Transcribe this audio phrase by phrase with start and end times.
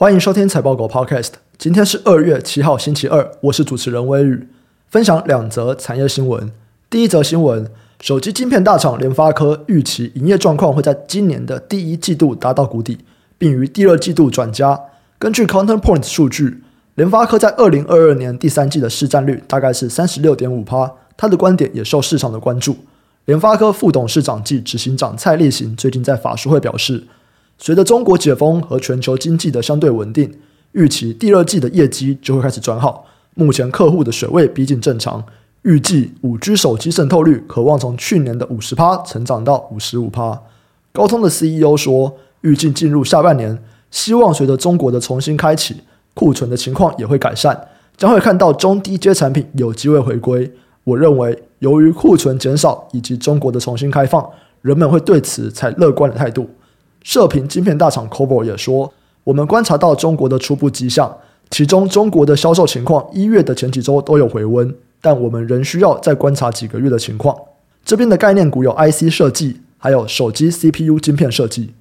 [0.00, 1.30] 欢迎收听财报狗 Podcast。
[1.58, 4.46] 今天是二月七号，星期二，我是主持人威宇，
[4.88, 6.52] 分享两则产业新闻。
[6.88, 7.68] 第一则新闻，
[8.00, 12.98] 手机晶片大厂联发科预期营业状况会在今年的第一季度达到谷底，
[13.36, 14.80] 并于第二季度转佳。
[15.18, 16.62] 根据 Counterpoint 数据，
[16.94, 20.92] 联发科在二零二二年第三季的市占率大概是三十六点五趴。
[21.16, 22.76] 他的观点也受市场的关注。
[23.24, 27.02] 联发科副董事长暨执行长蔡力行最近在法说会表示，
[27.58, 30.32] 随着中国解封和全球经济的相对稳定。
[30.72, 33.04] 预期第二季的业绩就会开始转好。
[33.34, 35.24] 目前客户的水位逼近正常，
[35.62, 40.40] 预计五 G 手机渗透率可望从去年的五十趴成长到五十五趴。
[40.92, 43.58] 高通的 CEO 说，预计进入下半年，
[43.90, 45.76] 希望随着中国的重新开启，
[46.14, 50.52] 库存的情况也会改善，将会看到中低阶产品有机会回归。
[50.84, 54.28] 我认为，由于库存减少以及中国的重新开放，
[54.60, 56.48] 人们会对此采乐观的态度。
[57.08, 58.92] 射频晶片大厂 Qorvo 也说。
[59.24, 61.16] 我们观察到中国的初步迹象，
[61.48, 67.34] 其中中国的销售情况一月的前几周都有回温，但我们仍需要再观察几个月的情况。
[67.82, 71.72] 这边的概念股有 IC 设计，还有手机 CPU 晶片设计。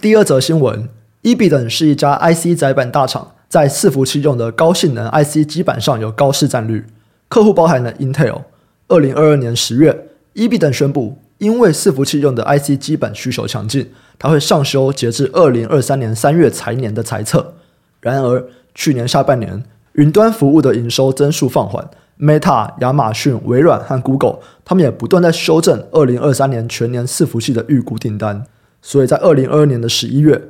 [0.00, 0.88] 第二则新闻
[1.22, 6.86] e b i d e n 是一家 IC 载板大厂，在伺服器用的高性能 IC 基板上有高市占率，
[7.26, 8.42] 客户包含了 Intel。
[8.86, 11.18] 二零二二年十月 e b i d e n 宣布。
[11.38, 17.54] 因为伺服器用的 IC 基板需求强劲，它会上修截至二零二三年三月财年的财测。
[18.00, 18.44] 然而，
[18.74, 21.88] 去年下半年云端服务的营收增速放缓
[22.18, 28.44] ，Meta、亚马逊、微软和 Google 他们也不断在修正二零二三年全年伺服器的预估订单。
[28.82, 30.40] 所以在二零二二年的十一月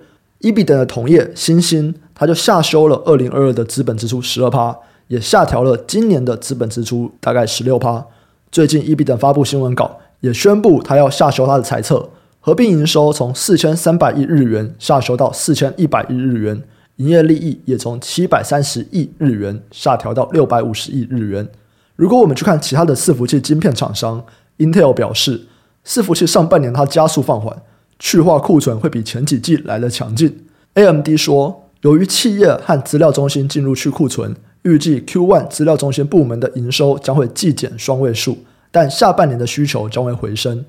[0.40, 4.76] e b i 的同业欣兴，它就下修了二零二二的资本支出十二趴，
[5.08, 8.06] 也下调了今年的资本支出大概十六趴。
[8.50, 10.00] 最近 e b i 发布新闻稿。
[10.20, 16.62] 也宣布，他要下修他的财测，合并营收从四千三百亿日元下修到四千一百亿日元，
[16.96, 21.48] 营业利益也从七百三十亿日元下调到六百五十亿日元。
[21.94, 24.24] 如果我们去看其他的伺服器晶片厂商
[24.58, 25.46] ，Intel 表示，
[25.86, 27.56] 伺服器上半年它加速放缓，
[27.98, 30.46] 去化库存会比前几季来得强劲。
[30.74, 38.38] AMD 说，由于企业和资料中心进入去库存，预计 Q1 资料中心部门的营收将会季减双位数。
[38.70, 40.64] 但下半年的需求将会回升。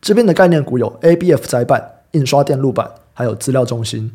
[0.00, 4.12] 这边的概念股有 ABF 载板、印刷电路板，还有资料中心。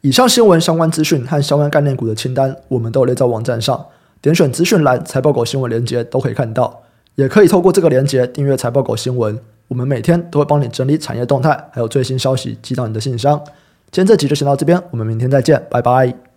[0.00, 3.86] 以上新闻相关资讯和相关概念股的清单，我们都有列在网站上，
[4.20, 6.82] 点选资讯栏财报狗新闻连接都可以看到。
[7.16, 9.36] 也可以透过这个连接订阅财报狗新闻，
[9.66, 13.42] 我们每天都会帮你整理产业动态，还有最新消息寄到你的信箱。
[13.90, 16.27] 今天这集就先到这边，我们明天再见，拜拜。